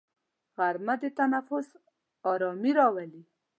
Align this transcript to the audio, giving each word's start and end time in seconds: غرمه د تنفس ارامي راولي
غرمه 0.57 0.95
د 1.01 1.03
تنفس 1.17 1.67
ارامي 2.31 2.71
راولي 2.77 3.21